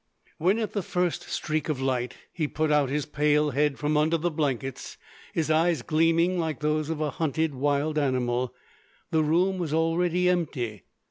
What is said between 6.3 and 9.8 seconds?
like those of a hunted wild animal, the room was